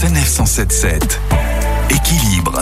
[0.00, 1.20] Sanef 177.
[1.90, 2.60] Équilibre.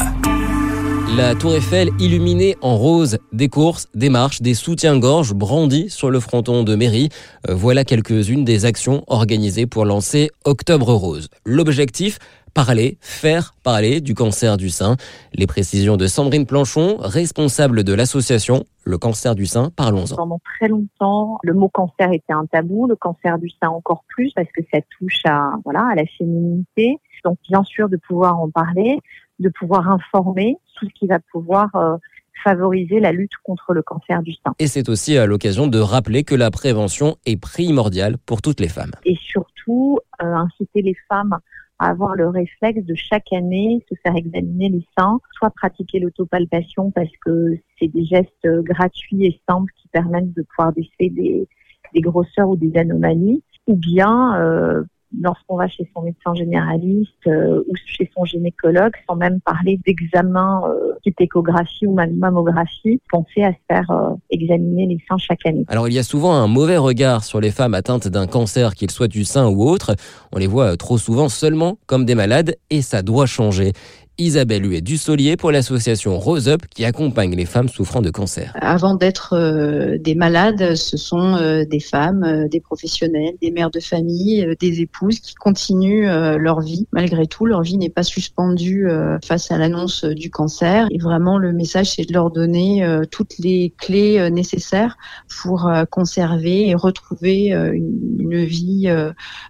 [1.19, 6.19] La tour Eiffel illuminée en rose, des courses, des marches, des soutiens-gorge brandis sur le
[6.19, 7.11] fronton de mairie.
[7.51, 11.29] Euh, voilà quelques-unes des actions organisées pour lancer Octobre Rose.
[11.45, 12.19] L'objectif
[12.57, 14.97] parler, faire parler du cancer du sein.
[15.35, 20.17] Les précisions de Sandrine Planchon, responsable de l'association Le cancer du sein, parlons-en.
[20.17, 24.33] Pendant très longtemps, le mot cancer était un tabou, le cancer du sein encore plus
[24.35, 26.97] parce que ça touche à, voilà, à la féminité.
[27.27, 29.01] Donc, bien sûr, de pouvoir en parler,
[29.41, 31.97] de pouvoir informer, tout ce qui va pouvoir euh,
[32.45, 34.55] favoriser la lutte contre le cancer du sein.
[34.61, 38.69] Et c'est aussi à l'occasion de rappeler que la prévention est primordiale pour toutes les
[38.69, 38.93] femmes.
[39.05, 41.37] Et surtout, euh, inciter les femmes
[41.81, 46.93] à avoir le réflexe de chaque année se faire examiner les seins, soit pratiquer l'autopalpation
[46.93, 51.49] parce que c'est des gestes gratuits et simples qui permettent de pouvoir déceler des,
[51.93, 54.85] des grosseurs ou des anomalies, ou bien euh,
[55.21, 60.63] lorsqu'on va chez son médecin généraliste euh, ou chez son gynécologue, sans même parler d'examen
[60.69, 65.65] euh, type échographie ou mammographie, penser à se faire euh, examiner les seins chaque année.
[65.69, 68.91] Alors il y a souvent un mauvais regard sur les femmes atteintes d'un cancer, qu'il
[68.91, 69.95] soit du sein ou autre.
[70.33, 73.73] On les voit trop souvent seulement comme des malades et ça doit changer.
[74.19, 78.53] Isabelle Huet Dussolier pour l'association Rose Up qui accompagne les femmes souffrant de cancer.
[78.61, 83.71] Avant d'être euh, des malades, ce sont euh, des femmes, euh, des professionnels, des mères
[83.71, 86.07] de famille, des épouses qui continuent
[86.39, 86.87] leur vie.
[86.93, 88.89] Malgré tout, leur vie n'est pas suspendue
[89.25, 90.87] face à l'annonce du cancer.
[90.91, 94.97] Et vraiment, le message, c'est de leur donner toutes les clés nécessaires
[95.43, 98.89] pour conserver et retrouver une, une vie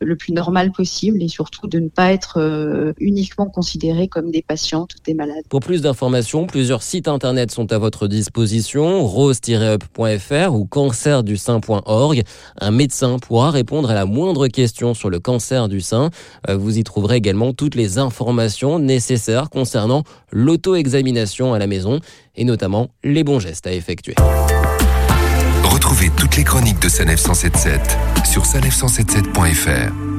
[0.00, 4.55] le plus normale possible et surtout de ne pas être uniquement considérées comme des patients
[5.48, 12.22] pour plus d'informations, plusieurs sites internet sont à votre disposition, rose-up.fr ou cancerdusein.org.
[12.60, 16.10] Un médecin pourra répondre à la moindre question sur le cancer du sein.
[16.48, 22.00] Euh, vous y trouverez également toutes les informations nécessaires concernant l'auto-examination à la maison
[22.34, 24.14] et notamment les bons gestes à effectuer.
[25.64, 30.15] Retrouvez toutes les chroniques de Sanef 177 sur sanef177.fr.